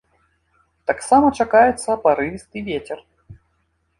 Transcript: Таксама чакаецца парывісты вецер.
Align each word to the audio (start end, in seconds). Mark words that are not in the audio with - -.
Таксама 0.91 1.27
чакаецца 1.43 1.97
парывісты 2.07 2.57
вецер. 2.69 2.99